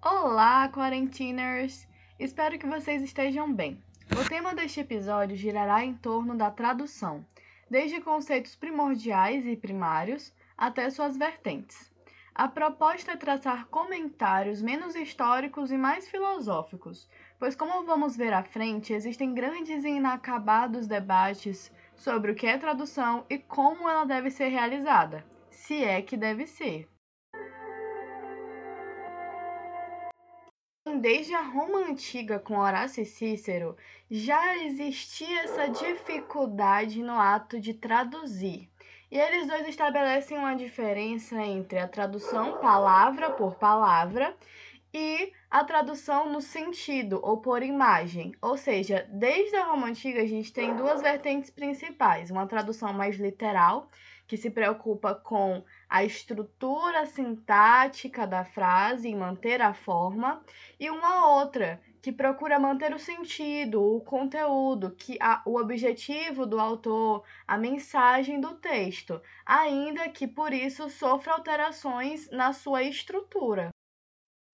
[0.00, 1.84] Olá, quarentiners!
[2.20, 3.82] Espero que vocês estejam bem.
[4.12, 7.26] O tema deste episódio girará em torno da tradução,
[7.68, 11.92] desde conceitos primordiais e primários até suas vertentes.
[12.32, 18.44] A proposta é traçar comentários menos históricos e mais filosóficos, pois, como vamos ver à
[18.44, 24.30] frente, existem grandes e inacabados debates sobre o que é tradução e como ela deve
[24.30, 26.88] ser realizada, se é que deve ser.
[30.96, 33.76] Desde a Roma antiga com Horácio e Cícero,
[34.10, 38.68] já existia essa dificuldade no ato de traduzir.
[39.10, 44.34] E eles dois estabelecem uma diferença entre a tradução palavra por palavra
[44.92, 48.32] e a tradução no sentido ou por imagem.
[48.40, 53.16] Ou seja, desde a Roma antiga a gente tem duas vertentes principais: uma tradução mais
[53.16, 53.90] literal,
[54.26, 60.42] que se preocupa com a estrutura sintática da frase e manter a forma,
[60.78, 66.60] e uma outra que procura manter o sentido, o conteúdo, que a, o objetivo do
[66.60, 73.70] autor, a mensagem do texto, ainda que por isso sofra alterações na sua estrutura.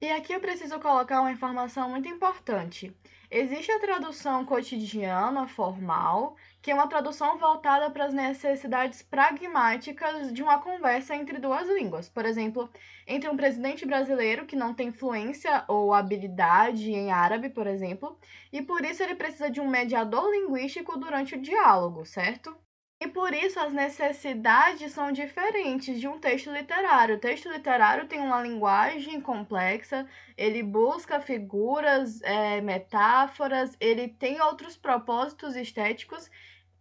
[0.00, 2.94] E aqui eu preciso colocar uma informação muito importante.
[3.30, 10.42] Existe a tradução cotidiana formal, que é uma tradução voltada para as necessidades pragmáticas de
[10.42, 12.08] uma conversa entre duas línguas.
[12.08, 12.70] Por exemplo,
[13.06, 18.16] entre um presidente brasileiro que não tem fluência ou habilidade em árabe, por exemplo,
[18.52, 22.56] e por isso ele precisa de um mediador linguístico durante o diálogo, certo?
[23.04, 27.16] E por isso as necessidades são diferentes de um texto literário.
[27.16, 34.74] O texto literário tem uma linguagem complexa, ele busca figuras, é, metáforas, ele tem outros
[34.74, 36.30] propósitos estéticos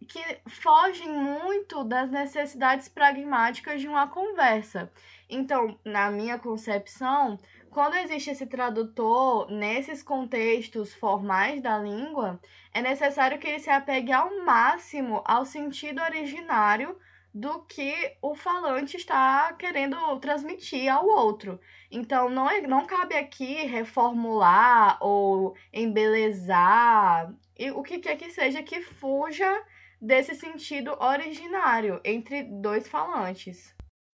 [0.08, 4.90] que fogem muito das necessidades pragmáticas de uma conversa.
[5.28, 7.38] Então, na minha concepção,
[7.74, 12.40] quando existe esse tradutor nesses contextos formais da língua,
[12.72, 16.96] é necessário que ele se apegue ao máximo ao sentido originário
[17.34, 21.58] do que o falante está querendo transmitir ao outro.
[21.90, 28.62] Então, não, é, não cabe aqui reformular ou embelezar e o que quer que seja
[28.62, 29.64] que fuja
[30.00, 33.74] desse sentido originário entre dois falantes.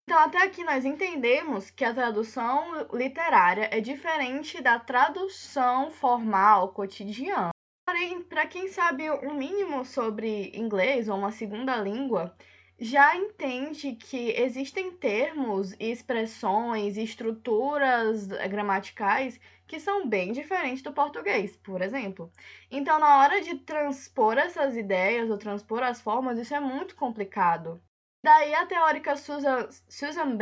[0.08, 7.50] Então, até aqui nós entendemos que a tradução literária é diferente da tradução formal cotidiana.
[7.84, 12.36] Porém, para quem sabe um mínimo sobre inglês ou uma segunda língua,
[12.78, 21.82] já entende que existem termos, expressões, estruturas gramaticais que são bem diferentes do português, por
[21.82, 22.30] exemplo.
[22.70, 27.82] Então, na hora de transpor essas ideias ou transpor as formas, isso é muito complicado.
[28.22, 30.36] Daí a teórica Susan, Susan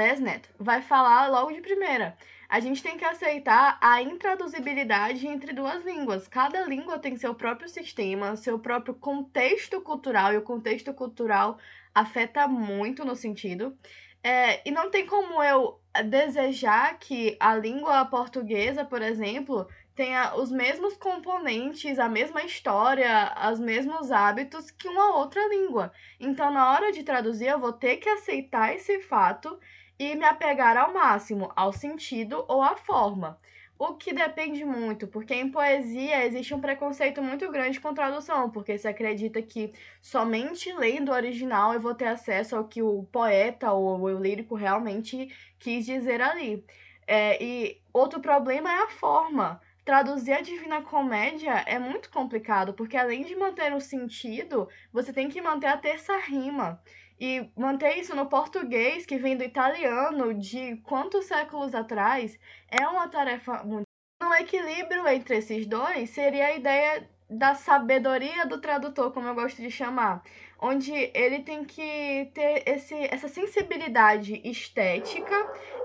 [0.59, 2.17] vai falar logo de primeira.
[2.49, 6.29] A gente tem que aceitar a intraduzibilidade entre duas línguas.
[6.29, 11.59] Cada língua tem seu próprio sistema, seu próprio contexto cultural, e o contexto cultural
[11.95, 13.77] afeta muito no sentido.
[14.23, 20.51] É, e não tem como eu desejar que a língua portuguesa, por exemplo, tenha os
[20.51, 25.93] mesmos componentes, a mesma história, os mesmos hábitos que uma outra língua.
[26.19, 29.59] Então, na hora de traduzir, eu vou ter que aceitar esse fato
[29.99, 33.39] e me apegar ao máximo ao sentido ou à forma.
[33.79, 38.79] O que depende muito, porque em poesia existe um preconceito muito grande com tradução, porque
[38.79, 43.73] se acredita que somente lendo o original eu vou ter acesso ao que o poeta
[43.73, 45.29] ou o lírico realmente
[45.59, 46.65] quis dizer ali.
[47.07, 52.97] É, e outro problema é a forma traduzir a Divina Comédia é muito complicado, porque
[52.97, 56.81] além de manter o sentido, você tem que manter a terça rima.
[57.21, 63.09] E manter isso no português, que vem do italiano de quantos séculos atrás, é uma
[63.09, 63.85] tarefa muito.
[64.23, 69.61] Um equilíbrio entre esses dois seria a ideia da sabedoria do tradutor, como eu gosto
[69.61, 70.23] de chamar,
[70.61, 75.35] onde ele tem que ter esse, essa sensibilidade estética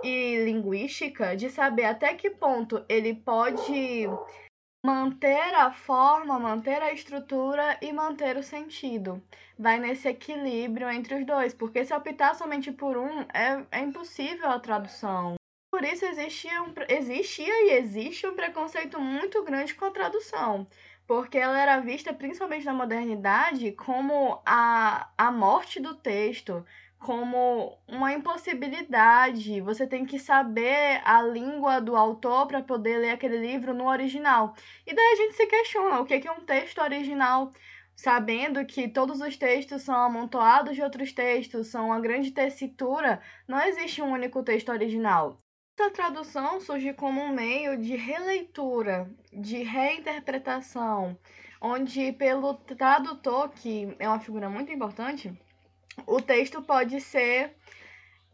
[0.03, 4.08] e linguística de saber até que ponto ele pode
[4.85, 9.22] manter a forma, manter a estrutura e manter o sentido.
[9.58, 14.49] Vai nesse equilíbrio entre os dois, porque se optar somente por um, é, é impossível
[14.49, 15.35] a tradução.
[15.70, 20.66] Por isso existia, um, existia e existe um preconceito muito grande com a tradução
[21.09, 26.64] porque ela era vista, principalmente na modernidade, como a, a morte do texto,
[27.00, 29.59] como uma impossibilidade.
[29.61, 34.53] Você tem que saber a língua do autor para poder ler aquele livro no original.
[34.85, 37.53] E daí a gente se questiona o que é um texto original,
[37.96, 43.59] sabendo que todos os textos são amontoados de outros textos, são uma grande tessitura, não
[43.64, 45.41] existe um único texto original.
[45.79, 51.17] Essa tradução surge como um meio de releitura, de reinterpretação,
[51.61, 55.31] onde pelo tradutor, que é uma figura muito importante,
[56.05, 57.55] o texto pode ser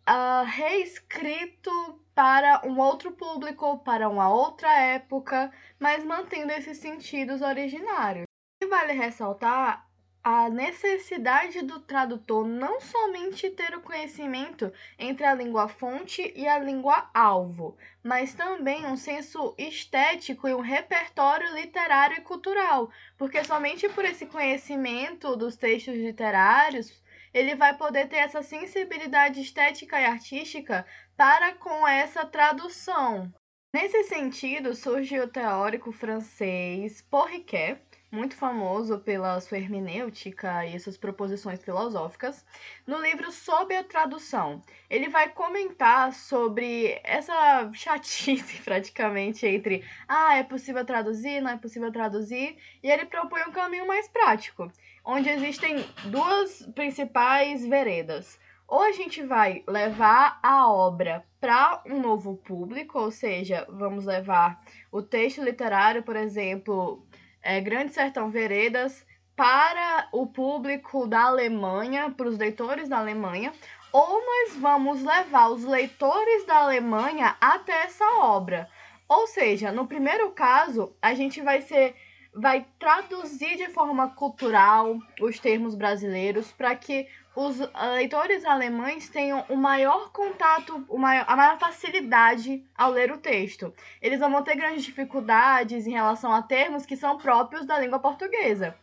[0.09, 1.69] uh, reescrito
[2.15, 8.25] para um outro público, para uma outra época, mas mantendo esses sentidos originários.
[8.59, 9.84] E vale ressaltar
[10.27, 16.57] a necessidade do tradutor não somente ter o conhecimento entre a língua fonte e a
[16.57, 22.89] língua alvo, mas também um senso estético e um repertório literário e cultural,
[23.19, 26.99] porque somente por esse conhecimento dos textos literários
[27.31, 33.31] ele vai poder ter essa sensibilidade estética e artística para com essa tradução.
[33.75, 37.77] Nesse sentido, surge o teórico francês Porriquet,
[38.11, 42.45] muito famoso pela sua hermenêutica e suas proposições filosóficas,
[42.85, 44.61] no livro Sob a Tradução.
[44.89, 51.91] Ele vai comentar sobre essa chatice, praticamente, entre ah, é possível traduzir, não é possível
[51.91, 54.71] traduzir, e ele propõe um caminho mais prático,
[55.03, 58.39] onde existem duas principais veredas.
[58.67, 64.59] Ou a gente vai levar a obra para um novo público, ou seja, vamos levar
[64.91, 67.05] o texto literário, por exemplo,
[67.45, 69.05] é, Grande Sertão Veredas
[69.35, 73.53] para o público da Alemanha, para os leitores da Alemanha,
[73.91, 78.67] ou nós vamos levar os leitores da Alemanha até essa obra.
[79.07, 81.95] Ou seja, no primeiro caso, a gente vai ser
[82.37, 87.59] vai traduzir de forma cultural os termos brasileiros para que os
[87.93, 93.73] leitores alemães tenham o maior contato, o maior, a maior facilidade ao ler o texto.
[94.01, 98.75] Eles vão ter grandes dificuldades em relação a termos que são próprios da língua portuguesa.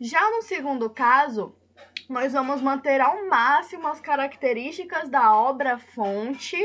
[0.00, 1.54] Já no segundo caso,
[2.08, 6.56] nós vamos manter ao máximo as características da obra fonte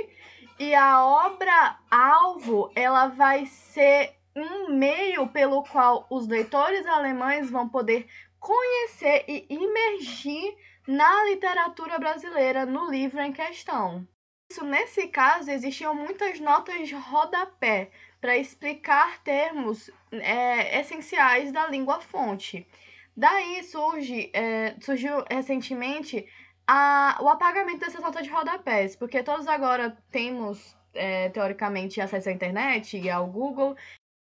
[0.60, 7.68] e a obra alvo, ela vai ser um meio pelo qual os leitores alemães vão
[7.68, 8.08] poder
[8.40, 10.56] conhecer e imergir
[10.88, 14.08] na literatura brasileira no livro em questão.
[14.52, 17.90] Isso, nesse caso, existiam muitas notas de rodapé
[18.20, 22.68] para explicar termos é, essenciais da língua fonte.
[23.16, 26.28] Daí surge, é, surgiu recentemente
[26.68, 32.32] a, o apagamento dessas notas de rodapés, porque todos agora temos, é, teoricamente, acesso à
[32.32, 33.76] internet e ao Google,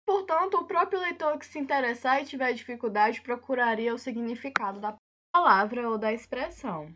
[0.05, 4.95] Portanto, o próprio leitor que se interessar e tiver dificuldade procuraria o significado da
[5.35, 6.95] palavra ou da expressão.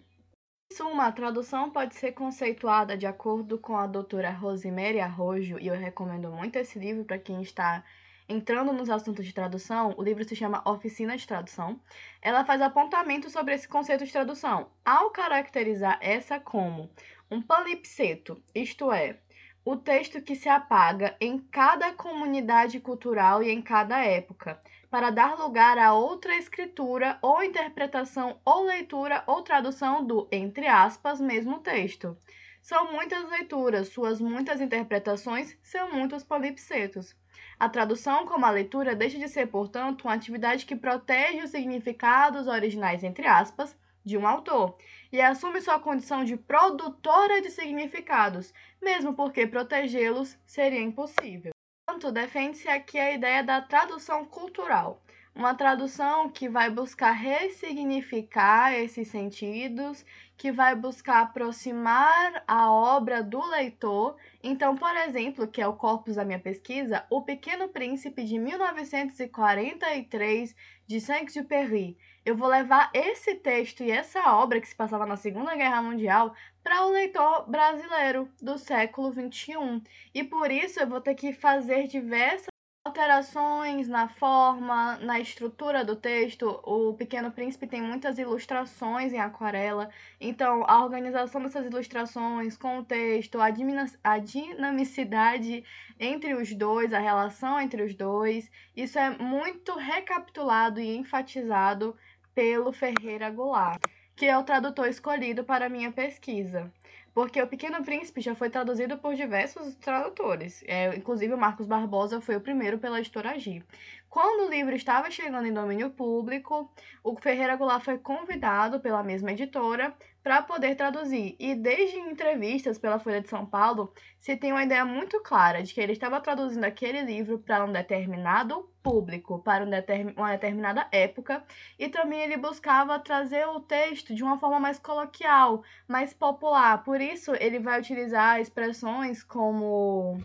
[0.72, 5.68] Em suma, a tradução pode ser conceituada de acordo com a doutora Rosemary Arrojo, e
[5.68, 7.84] eu recomendo muito esse livro para quem está
[8.30, 9.94] entrando nos assuntos de tradução.
[9.98, 11.82] O livro se chama Oficina de Tradução.
[12.22, 16.90] Ela faz apontamento sobre esse conceito de tradução, ao caracterizar essa como
[17.30, 19.20] um palipseto, isto é,
[19.66, 25.38] o texto que se apaga em cada comunidade cultural e em cada época, para dar
[25.38, 32.18] lugar a outra escritura ou interpretação ou leitura ou tradução do, entre aspas, mesmo texto.
[32.62, 37.16] São muitas leituras, suas muitas interpretações são muitos polipsetos.
[37.60, 42.48] A tradução, como a leitura, deixa de ser, portanto, uma atividade que protege os significados
[42.48, 44.78] originais, entre aspas, de um autor
[45.12, 51.52] e assume sua condição de produtora de significados, mesmo porque protegê-los seria impossível.
[51.90, 55.02] Portanto, defende-se aqui a ideia da tradução cultural,
[55.34, 60.06] uma tradução que vai buscar ressignificar esses sentidos,
[60.38, 64.16] que vai buscar aproximar a obra do leitor.
[64.44, 70.56] Então, por exemplo, que é o corpus da minha pesquisa, O Pequeno Príncipe de 1943
[70.86, 71.98] de Saint-Exupéry
[72.30, 76.36] eu vou levar esse texto e essa obra que se passava na Segunda Guerra Mundial
[76.64, 79.82] para o leitor brasileiro do século XXI.
[80.14, 82.50] E por isso eu vou ter que fazer diversas
[82.86, 86.62] alterações na forma, na estrutura do texto.
[86.64, 89.90] O Pequeno Príncipe tem muitas ilustrações em aquarela,
[90.22, 95.64] então a organização dessas ilustrações com o texto, a, dinamicidade
[96.00, 101.98] entre os dois, a relação entre os dois, isso é muito recapitulado e enfatizado
[102.40, 103.82] pelo Ferreira Goulart,
[104.16, 106.72] que é o tradutor escolhido para minha pesquisa.
[107.14, 112.22] Porque O Pequeno Príncipe já foi traduzido por diversos tradutores, é, inclusive o Marcos Barbosa
[112.22, 113.62] foi o primeiro pela editora G.
[114.08, 116.72] Quando o livro estava chegando em domínio público,
[117.04, 119.94] o Ferreira Goulart foi convidado pela mesma editora
[120.30, 121.36] para poder traduzir.
[121.40, 125.74] E desde entrevistas pela Folha de São Paulo, se tem uma ideia muito clara de
[125.74, 130.88] que ele estava traduzindo aquele livro para um determinado público, para um determin uma determinada
[130.92, 131.44] época,
[131.80, 136.84] e também ele buscava trazer o texto de uma forma mais coloquial, mais popular.
[136.84, 140.20] Por isso, ele vai utilizar expressões como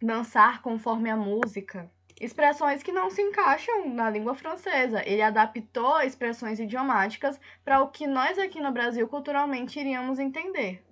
[0.00, 5.02] dançar conforme a música expressões que não se encaixam na língua francesa.
[5.06, 10.82] Ele adaptou expressões idiomáticas para o que nós aqui no Brasil culturalmente iríamos entender.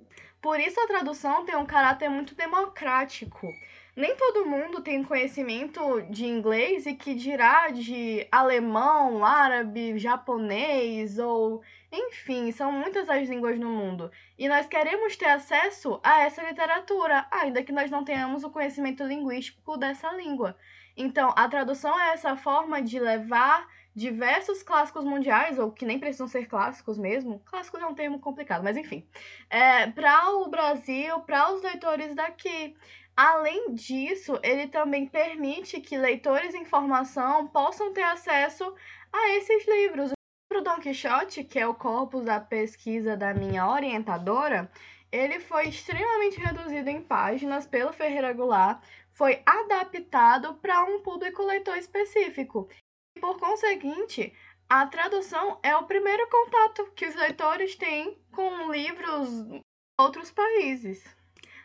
[0.40, 3.48] Por isso a tradução tem um caráter muito democrático.
[3.96, 11.62] Nem todo mundo tem conhecimento de inglês e que dirá de alemão, árabe, japonês ou
[11.94, 14.10] enfim, são muitas as línguas no mundo.
[14.38, 19.04] E nós queremos ter acesso a essa literatura, ainda que nós não tenhamos o conhecimento
[19.04, 20.56] linguístico dessa língua.
[20.96, 26.26] Então, a tradução é essa forma de levar diversos clássicos mundiais, ou que nem precisam
[26.26, 29.06] ser clássicos mesmo, clássicos é um termo complicado, mas enfim,
[29.48, 32.76] é, para o Brasil, para os leitores daqui.
[33.16, 38.74] Além disso, ele também permite que leitores em formação possam ter acesso
[39.12, 40.13] a esses livros.
[40.54, 44.70] O livro Don Quixote, que é o corpus da pesquisa da minha orientadora,
[45.10, 48.80] ele foi extremamente reduzido em páginas pelo Ferreira Goulart,
[49.10, 52.68] foi adaptado para um público leitor específico.
[53.16, 54.32] E, por conseguinte,
[54.68, 59.60] a tradução é o primeiro contato que os leitores têm com livros de
[59.98, 61.04] outros países.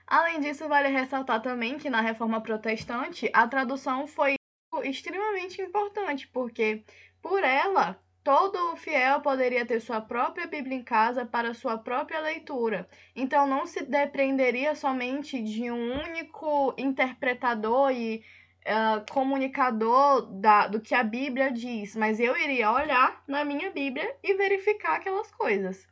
[0.08, 4.34] Além disso, vale ressaltar também que na Reforma Protestante a tradução foi
[4.84, 6.84] extremamente importante, porque
[7.22, 12.88] por ela Todo fiel poderia ter sua própria Bíblia em casa para sua própria leitura.
[13.16, 18.24] Então não se dependeria somente de um único interpretador e
[18.68, 24.16] uh, comunicador da, do que a Bíblia diz, mas eu iria olhar na minha Bíblia
[24.24, 25.88] e verificar aquelas coisas.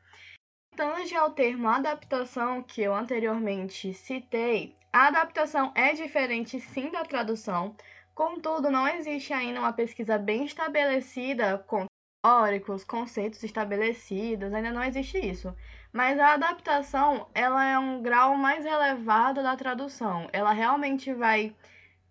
[0.75, 7.75] Tange ao termo adaptação que eu anteriormente citei, a adaptação é diferente sim da tradução,
[8.13, 11.88] contudo, não existe ainda uma pesquisa bem estabelecida com
[12.27, 15.55] teóricos, conceitos estabelecidos, ainda não existe isso.
[15.93, 20.27] Mas a adaptação, ela é um grau mais elevado da tradução.
[20.34, 21.55] Ela realmente vai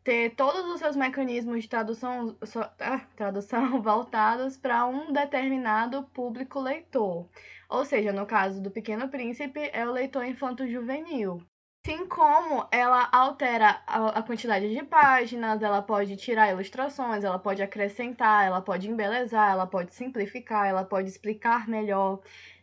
[0.02, 6.60] ter todos os seus mecanismos de tradução, so, ah, tradução voltados para um determinado público
[6.60, 7.28] leitor.
[7.68, 11.42] Ou seja, no caso do Pequeno Príncipe, é o leitor infanto-juvenil.
[11.86, 18.44] Assim como ela altera a, quantidade de páginas, ela pode tirar ilustrações, ela pode acrescentar,
[18.44, 22.20] ela pode embelezar, ela pode simplificar, ela pode explicar melhor.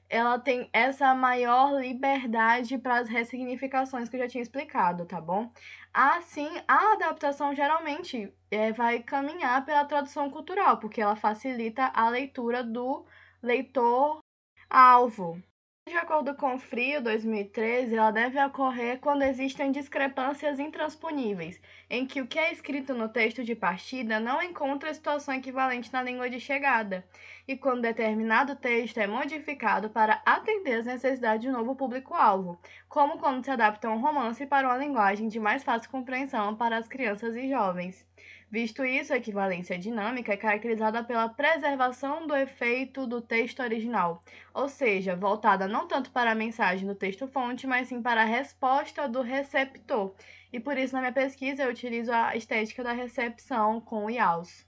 [0.09, 5.49] Ela tem essa maior liberdade para as ressignificações que eu já tinha explicado, tá bom?
[5.93, 12.61] Assim, a adaptação geralmente é, vai caminhar pela tradução cultural, porque ela facilita a leitura
[12.61, 13.05] do
[13.41, 14.19] leitor
[14.69, 15.41] alvo.
[15.85, 22.21] De acordo com o Frio 2013, ela deve ocorrer quando existem discrepâncias intransponíveis, em que
[22.21, 26.39] o que é escrito no texto de partida não encontra situação equivalente na língua de
[26.39, 27.05] chegada,
[27.45, 33.17] e quando determinado texto é modificado para atender às necessidades de um novo público-alvo, como
[33.17, 37.35] quando se adapta um romance para uma linguagem de mais fácil compreensão para as crianças
[37.35, 38.05] e jovens.
[38.53, 44.69] Visto isso, a equivalência dinâmica é caracterizada pela preservação do efeito do texto original, ou
[44.69, 49.23] seja, voltada não tanto para a mensagem do texto-fonte, mas sim para a resposta do
[49.23, 50.13] receptor.
[50.51, 54.67] E por isso, na minha pesquisa, eu utilizo a estética da recepção com o IAUS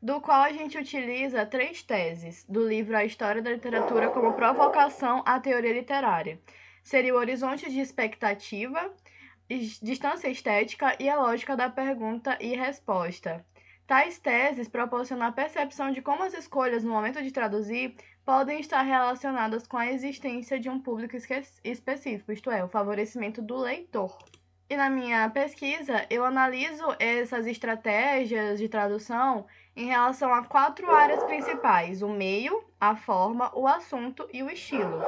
[0.00, 5.22] do qual a gente utiliza três teses do livro A História da Literatura como provocação
[5.26, 6.40] à teoria literária.
[6.82, 8.90] Seria o horizonte de expectativa,
[9.48, 13.44] distância estética e a lógica da pergunta e resposta.
[13.86, 18.82] Tais teses proporcionam a percepção de como as escolhas no momento de traduzir podem estar
[18.82, 21.16] relacionadas com a existência de um público
[21.64, 24.18] específico, isto é, o favorecimento do leitor.
[24.68, 31.24] E na minha pesquisa, eu analiso essas estratégias de tradução em relação a quatro áreas
[31.24, 35.00] principais: o meio, a forma, o assunto e o estilo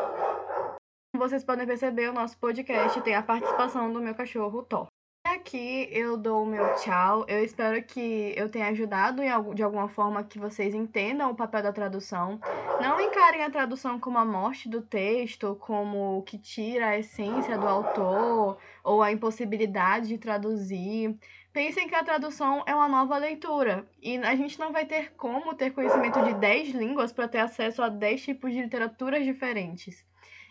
[1.21, 4.87] vocês podem perceber, o nosso podcast tem a participação do meu cachorro Thor.
[5.27, 7.27] Aqui eu dou o meu tchau.
[7.29, 9.21] Eu espero que eu tenha ajudado
[9.55, 12.41] de alguma forma que vocês entendam o papel da tradução.
[12.81, 17.59] Não encarem a tradução como a morte do texto, como o que tira a essência
[17.59, 21.15] do autor ou a impossibilidade de traduzir.
[21.53, 25.53] Pensem que a tradução é uma nova leitura e a gente não vai ter como
[25.53, 30.03] ter conhecimento de 10 línguas para ter acesso a 10 tipos de literaturas diferentes.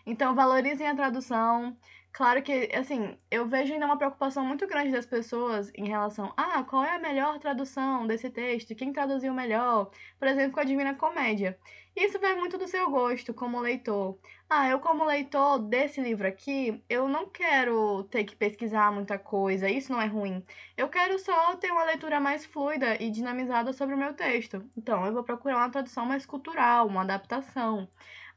[0.06, 1.76] Então, valorizem a tradução,
[2.12, 6.62] Claro que, assim, eu vejo ainda uma preocupação muito grande das pessoas em relação ah,
[6.64, 10.94] qual é a melhor tradução desse texto, quem traduziu melhor, por exemplo, com a Divina
[10.94, 11.58] Comédia.
[11.96, 14.18] Isso vai muito do seu gosto como leitor.
[14.48, 19.68] Ah, eu como leitor desse livro aqui, eu não quero ter que pesquisar muita coisa,
[19.68, 20.44] isso não é ruim.
[20.76, 24.68] Eu quero só ter uma leitura mais fluida e dinamizada sobre o meu texto.
[24.76, 27.88] Então, eu vou procurar uma tradução mais cultural, uma adaptação.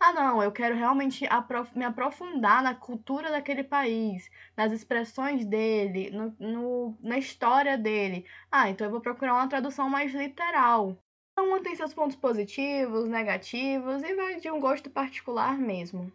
[0.05, 6.09] Ah, não, eu quero realmente aprof me aprofundar na cultura daquele país, nas expressões dele,
[6.09, 8.25] no, no, na história dele.
[8.51, 10.97] Ah, então eu vou procurar uma tradução mais literal.
[11.33, 16.11] Cada uma tem seus pontos positivos, negativos e vai de um gosto particular mesmo.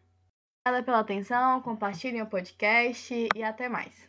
[0.67, 4.08] Obrigada pela atenção, compartilhem o podcast e até mais.